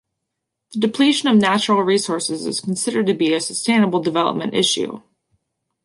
[0.73, 5.03] The depletion of natural resources is considered to be a sustainable development issue.